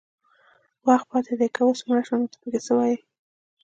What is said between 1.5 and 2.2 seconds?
که اوس مړه شو